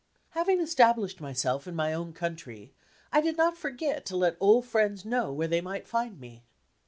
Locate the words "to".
4.07-4.17